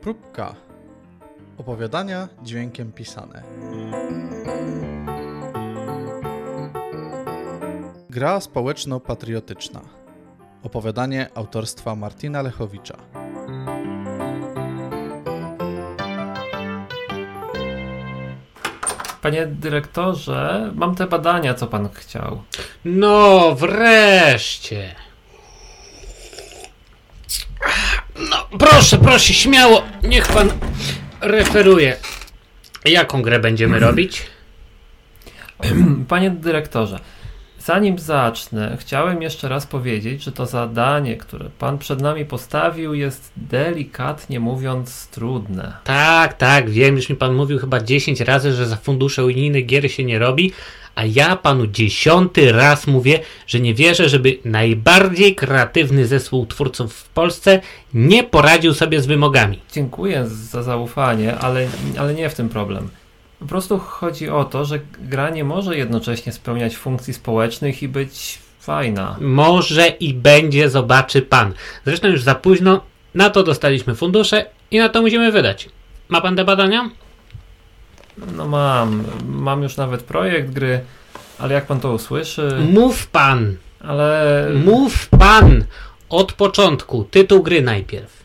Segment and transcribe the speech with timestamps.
[0.00, 0.54] Próbka.
[1.58, 3.42] Opowiadania dźwiękiem pisane.
[8.10, 9.80] Gra społeczno-patriotyczna.
[10.62, 12.96] Opowiadanie autorstwa Martina Lechowicza.
[19.22, 22.42] Panie dyrektorze, mam te badania, co pan chciał.
[22.84, 24.94] No, wreszcie.
[28.30, 30.50] No, proszę, proszę, śmiało, niech pan
[31.20, 31.96] referuje.
[32.84, 34.22] Jaką grę będziemy robić?
[36.08, 36.98] Panie dyrektorze,
[37.58, 43.32] zanim zacznę, chciałem jeszcze raz powiedzieć, że to zadanie, które pan przed nami postawił, jest
[43.36, 45.72] delikatnie mówiąc trudne.
[45.84, 49.92] Tak, tak, wiem, już mi pan mówił chyba 10 razy, że za fundusze unijne gier
[49.92, 50.52] się nie robi,
[51.00, 57.08] a ja panu dziesiąty raz mówię, że nie wierzę, żeby najbardziej kreatywny zespół twórców w
[57.08, 57.60] Polsce
[57.94, 59.58] nie poradził sobie z wymogami.
[59.72, 61.66] Dziękuję za zaufanie, ale,
[61.98, 62.88] ale nie w tym problem.
[63.38, 68.38] Po prostu chodzi o to, że gra nie może jednocześnie spełniać funkcji społecznych i być
[68.60, 69.16] fajna.
[69.20, 71.52] Może i będzie, zobaczy pan.
[71.84, 72.80] Zresztą już za późno,
[73.14, 75.68] na to dostaliśmy fundusze i na to musimy wydać.
[76.08, 76.90] Ma pan te badania?
[78.36, 80.80] No mam, mam już nawet projekt gry,
[81.38, 85.64] ale jak pan to usłyszy, Mów pan, ale mów pan
[86.08, 87.04] od początku.
[87.04, 88.20] Tytuł gry najpierw.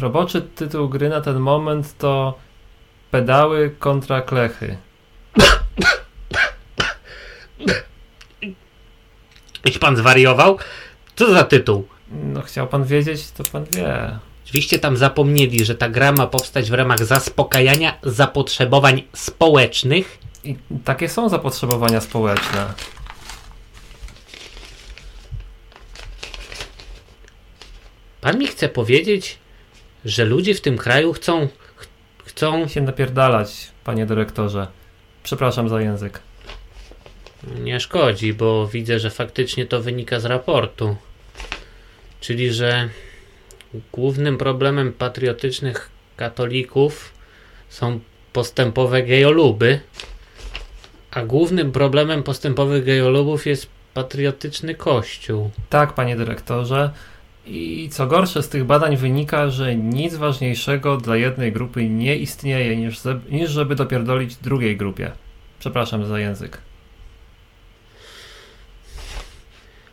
[0.00, 2.38] roboczy tytuł gry na ten moment to
[3.10, 4.76] pedały kontra klechy.
[9.64, 10.58] Jeśli pan zwariował,
[11.16, 11.88] co za tytuł?
[12.10, 14.18] No chciał pan wiedzieć, to pan wie.
[14.44, 20.18] Oczywiście tam zapomnieli, że ta gra ma powstać w ramach zaspokajania zapotrzebowań społecznych.
[20.44, 22.74] I takie są zapotrzebowania społeczne.
[28.20, 29.38] Pan mi chce powiedzieć,
[30.04, 31.48] że ludzie w tym kraju chcą.
[31.48, 31.88] ch-
[32.24, 32.68] chcą.
[32.68, 34.66] się napierdalać, panie dyrektorze.
[35.22, 36.20] Przepraszam za język.
[37.60, 40.96] Nie szkodzi, bo widzę, że faktycznie to wynika z raportu.
[42.20, 42.88] Czyli, że
[43.92, 47.12] głównym problemem patriotycznych katolików
[47.68, 48.00] są
[48.32, 49.80] postępowe gejoluby,
[51.10, 55.50] a głównym problemem postępowych gejolubów jest patriotyczny kościół.
[55.70, 56.90] Tak, panie dyrektorze.
[57.46, 62.76] I co gorsze, z tych badań wynika, że nic ważniejszego dla jednej grupy nie istnieje,
[62.76, 62.98] niż,
[63.30, 65.12] niż żeby dopierdolić drugiej grupie.
[65.58, 66.58] Przepraszam za język.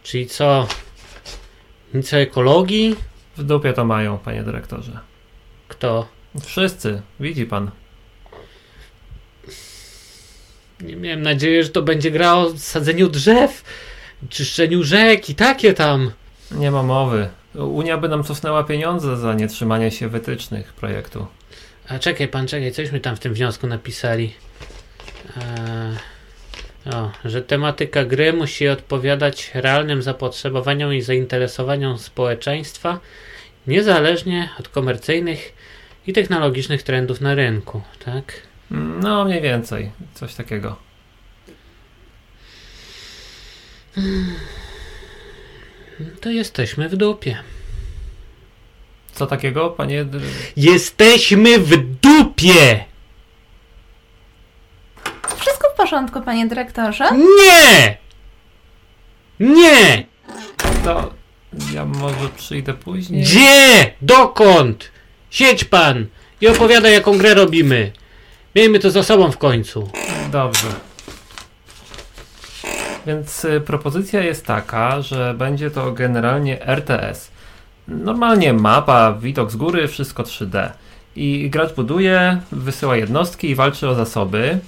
[0.04, 0.68] Czyli co?
[1.94, 2.96] Nic o ekologii?
[3.38, 5.00] W dupie to mają, panie dyrektorze.
[5.68, 6.08] Kto?
[6.42, 7.72] Wszyscy, widzi pan.
[10.82, 13.64] Nie miałem nadziei, że to będzie gra o sadzeniu drzew,
[14.30, 16.12] czyszczeniu rzek i takie tam.
[16.52, 17.30] Nie ma mowy.
[17.56, 21.28] Unia by nam cofnęła pieniądze za nietrzymanie się wytycznych projektu.
[21.88, 24.34] A czekaj pan, czekaj, cośmy tam w tym wniosku napisali.
[25.38, 25.98] Eee,
[26.86, 33.00] o, że tematyka gry musi odpowiadać realnym zapotrzebowaniom i zainteresowaniom społeczeństwa,
[33.68, 35.54] niezależnie od komercyjnych
[36.08, 38.34] i technologicznych trendów na rynku, tak?
[39.02, 39.92] No, mniej więcej.
[40.14, 40.76] Coś takiego.
[46.22, 47.38] To jesteśmy w dupie.
[49.12, 50.06] Co takiego, panie...
[50.58, 52.91] Jesteśmy w dupie!
[55.42, 57.06] Wszystko w porządku, panie dyrektorze?
[57.12, 57.98] Nie!
[59.40, 60.06] Nie!
[60.84, 61.14] To
[61.74, 63.24] ja może przyjdę później?
[63.24, 63.92] Gdzie?
[64.02, 64.92] Dokąd?
[65.30, 66.06] Siedź pan
[66.42, 67.92] i opowiadaj jaką grę robimy.
[68.56, 69.90] Miejmy to za sobą w końcu.
[70.32, 70.68] Dobrze.
[73.08, 77.32] Więc y, propozycja jest taka, że będzie to generalnie RTS.
[77.88, 80.70] Normalnie mapa, widok z góry, wszystko 3D.
[81.16, 84.60] I gracz buduje, wysyła jednostki i walczy o zasoby.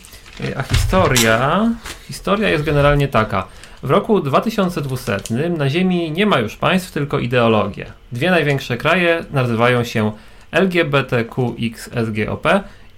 [0.42, 1.70] Y, A historia,
[2.08, 3.48] historia jest generalnie taka.
[3.84, 5.18] W roku 2200
[5.50, 7.86] na Ziemi nie ma już państw, tylko ideologie.
[8.12, 10.12] Dwie największe kraje nazywają się
[10.52, 12.48] LGBTQXSGOP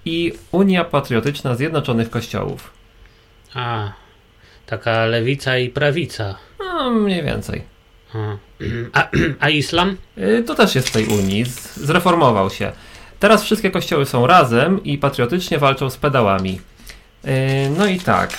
[0.05, 2.71] i Unia Patriotyczna Zjednoczonych Kościołów.
[3.53, 3.91] A,
[4.65, 6.35] taka lewica i prawica.
[6.59, 7.61] No, mniej więcej.
[8.93, 9.07] A,
[9.45, 9.97] a, islam?
[10.17, 11.45] Y, To też jest z tej Unii,
[11.75, 12.71] zreformował się.
[13.19, 16.59] Teraz wszystkie kościoły są razem i patriotycznie walczą z pedałami.
[17.27, 18.37] Y, No i tak,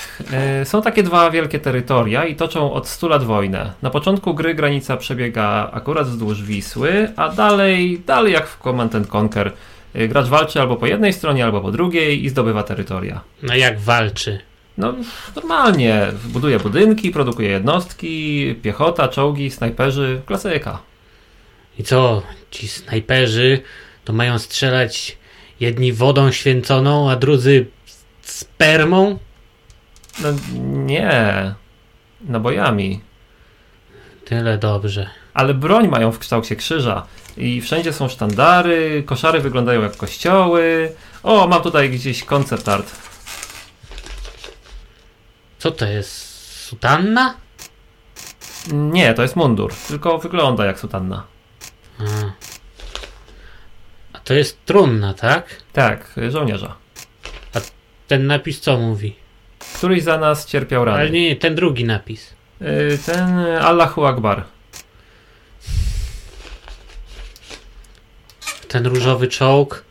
[0.62, 3.72] y, są takie dwa wielkie terytoria i toczą od 100 lat wojnę.
[3.82, 9.14] Na początku gry granica przebiega akurat wzdłuż Wisły, a dalej, dalej jak w Command and
[9.14, 9.52] Conquer,
[9.96, 13.20] y, gracz walczy albo po jednej stronie, albo po drugiej i zdobywa terytoria.
[13.42, 14.38] No jak walczy?
[14.78, 14.94] No,
[15.36, 16.06] normalnie.
[16.24, 20.78] Buduje budynki, produkuje jednostki, piechota, czołgi, snajperzy, klasyka.
[21.78, 23.60] I co, ci snajperzy
[24.04, 25.18] to mają strzelać
[25.60, 27.66] jedni wodą święconą, a drudzy
[28.30, 29.18] spermą?
[30.22, 30.28] No
[30.62, 31.54] nie.
[32.20, 33.00] Nabojami.
[34.24, 35.10] Tyle dobrze.
[35.34, 37.06] Ale broń mają w kształcie krzyża.
[37.36, 40.92] I wszędzie są sztandary, koszary wyglądają jak kościoły.
[41.22, 42.96] O, mam tutaj gdzieś koncept art.
[45.58, 46.36] Co to jest?
[46.66, 47.34] Sutanna?
[48.72, 51.24] Nie, to jest mundur, tylko wygląda jak sutanna.
[51.98, 52.02] A,
[54.12, 55.62] a to jest trumna, tak?
[55.72, 56.76] Tak, żołnierza.
[58.08, 59.16] Ten napis co mówi?
[59.76, 61.10] Któryś za nas cierpiał Ale rany.
[61.10, 62.34] nie, nie, ten drugi napis.
[62.62, 64.44] Y, Ten Allahu Akbar.
[68.68, 69.84] Ten różowy czołg.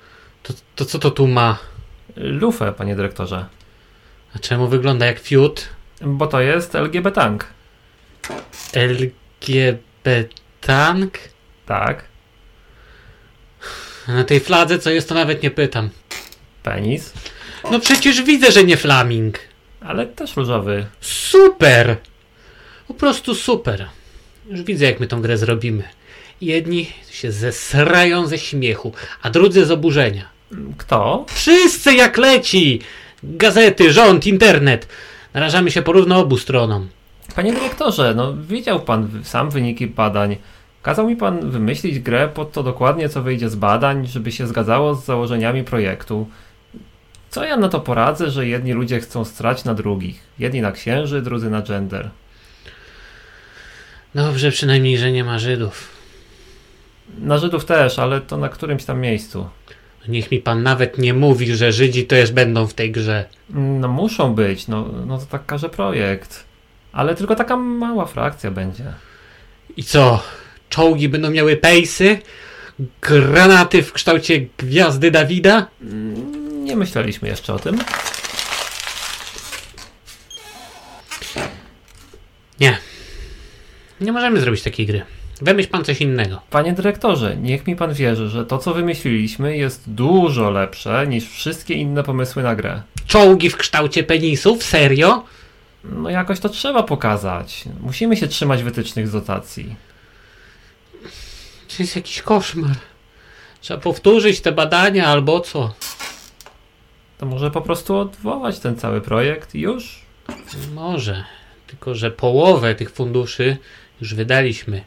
[0.44, 1.58] To, to co to tu ma?
[2.16, 3.46] Lufę, panie dyrektorze.
[4.36, 5.70] A czemu wygląda jak fiut?
[6.02, 7.46] Bo to jest LGB Tank.
[8.74, 10.24] LGB
[10.62, 11.14] tank?
[11.66, 12.06] Tak.
[14.08, 15.90] Na tej fladze co jest to nawet nie pytam.
[16.64, 17.14] Penis.
[17.72, 19.40] No przecież widzę, że nie flaming.
[19.82, 20.86] Ale też różowy.
[21.02, 21.98] Super!
[22.88, 23.88] Po prostu super.
[24.50, 25.84] Już widzę, jak my tą grę zrobimy.
[26.42, 30.26] Jedni się zesrają ze śmiechu, a drudzy z oburzenia.
[30.78, 31.26] Kto?
[31.30, 32.82] Wszyscy jak leci!
[33.24, 34.88] Gazety, rząd, internet.
[35.34, 36.88] Narażamy się porówno obu stronom.
[37.36, 40.36] Panie dyrektorze, no widział pan sam wyniki badań.
[40.82, 44.96] Kazał mi pan wymyślić grę pod to dokładnie, co wyjdzie z badań, żeby się zgadzało
[44.96, 46.28] z założeniami projektu.
[47.36, 50.20] Co ja na to poradzę, że jedni ludzie chcą strać na drugich?
[50.40, 52.10] Jedni na księży, drudzy na gender.
[54.16, 55.90] Dobrze przynajmniej, że nie ma Żydów.
[57.18, 59.50] Na Żydów też, ale to na którymś tam miejscu.
[60.08, 63.26] Niech mi pan nawet nie mówi, że Żydzi to jest będą w tej grze.
[63.50, 66.46] No muszą być, no, no to tak każe projekt.
[66.92, 68.84] Ale tylko taka mała frakcja będzie.
[69.78, 70.24] I co?
[70.70, 72.20] Czołgi będą miały pejsy?
[73.02, 75.68] Granaty w kształcie gwiazdy Dawida?
[76.66, 77.80] Nie myśleliśmy jeszcze o tym.
[82.60, 82.78] Nie.
[84.02, 85.02] Nie możemy zrobić takiej gry.
[85.42, 86.42] Wymyśl pan coś innego.
[86.50, 91.74] Panie dyrektorze, niech mi pan wierzy, że to co wymyśliliśmy jest dużo lepsze niż wszystkie
[91.74, 92.82] inne pomysły na grę.
[93.08, 94.64] Czołgi w kształcie penisów?
[94.64, 95.24] Serio?
[95.84, 97.64] No jakoś to trzeba pokazać.
[97.82, 99.76] Musimy się trzymać wytycznych z dotacji.
[101.68, 102.76] To jest jakiś koszmar.
[103.62, 105.74] Trzeba powtórzyć te badania albo co?
[107.18, 110.02] To może po prostu odwołać ten cały projekt już?
[110.74, 111.24] Może.
[111.68, 113.58] Tylko, że połowę tych funduszy
[114.02, 114.82] już wydaliśmy.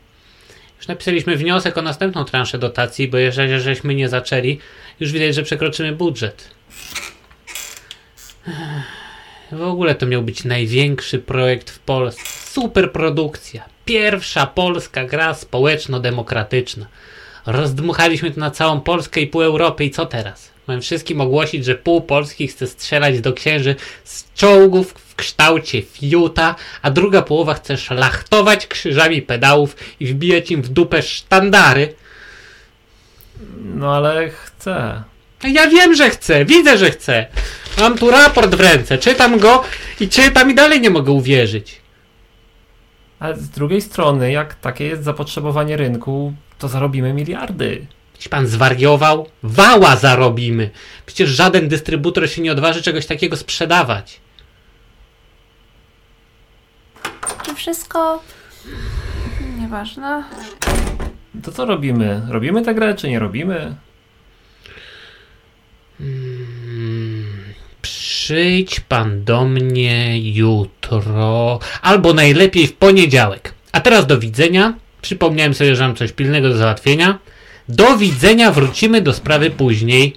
[0.79, 4.59] Już napisaliśmy wniosek o następną transzę dotacji, bo jeżeli żeśmy nie zaczęli,
[5.01, 6.51] już widać, że przekroczymy budżet.
[9.53, 12.23] W ogóle to miał być największy projekt w Polsce.
[12.51, 13.65] Super produkcja.
[13.85, 16.87] Pierwsza polska gra społeczno-demokratyczna.
[17.47, 20.51] Rozdmuchaliśmy to na całą Polskę i pół Europy i co teraz?
[20.69, 26.55] Mam wszystkim ogłosić, że pół Polski chce strzelać do księży z czołgów w kształcie fiuta,
[26.83, 31.95] a druga połowa chce szlachtować krzyżami pedałów i wbijać im w dupę sztandary.
[33.65, 35.03] No ale chcę.
[35.43, 37.27] A Ja wiem, że chcę, widzę, że chcę.
[37.79, 39.65] Mam tu raport w ręce, czytam go
[40.01, 41.81] i czytam i dalej nie mogę uwierzyć.
[43.19, 47.87] Ale z drugiej strony, jak takie jest zapotrzebowanie rynku, to zarobimy miliardy.
[48.19, 50.71] Jeśli pan zwariował, wała zarobimy.
[51.07, 54.21] Przecież żaden dystrybutor się nie odważy czegoś takiego sprzedawać.
[57.43, 58.23] Czy wszystko...
[59.59, 60.25] Nieważne.
[61.43, 62.23] To co robimy?
[62.29, 63.75] Robimy tę grę, czy nie robimy?
[65.99, 67.27] Hmm,
[67.83, 73.55] przyjdź pan do mnie jutro, albo najlepiej w poniedziałek.
[73.73, 74.75] A teraz do widzenia.
[75.03, 77.19] Przypomniałem sobie, że mam coś pilnego do załatwienia.
[77.69, 80.17] Do widzenia, wrócimy do sprawy później.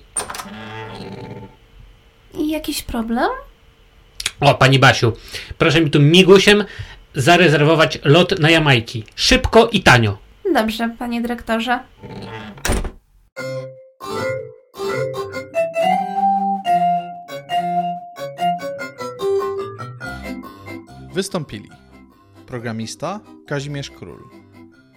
[2.34, 3.30] I jakiś problem?
[4.40, 5.14] O, pani Basiu,
[5.58, 6.66] proszę mi tu migusiem
[7.16, 9.04] zarezerwować lot na Jamajki.
[9.16, 10.18] Szybko i tanio.
[10.54, 11.80] Dobrze, panie dyrektorze.
[21.14, 21.70] Wystąpili
[22.48, 24.20] programista Kazimierz Król,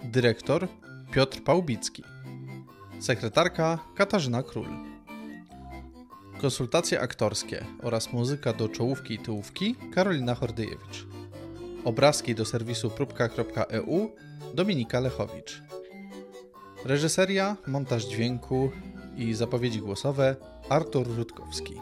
[0.03, 0.67] dyrektor
[1.11, 2.03] Piotr Pałbicki,
[2.99, 4.67] Sekretarka Katarzyna Król.
[6.41, 11.05] Konsultacje aktorskie oraz muzyka do czołówki i tyłówki Karolina Hordyjewicz.
[11.83, 14.11] Obrazki do serwisu próbka.eu
[14.53, 15.61] Dominika Lechowicz.
[16.85, 18.71] Reżyseria, montaż dźwięku
[19.17, 20.35] i zapowiedzi głosowe
[20.69, 21.81] Artur Rutkowski.